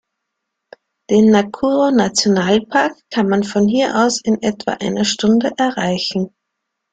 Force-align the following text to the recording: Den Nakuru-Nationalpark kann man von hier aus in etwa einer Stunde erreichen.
Den 1.11 1.29
Nakuru-Nationalpark 1.29 2.97
kann 3.11 3.29
man 3.29 3.43
von 3.43 3.67
hier 3.67 3.95
aus 3.95 4.19
in 4.19 4.41
etwa 4.41 4.71
einer 4.73 5.05
Stunde 5.05 5.51
erreichen. 5.57 6.33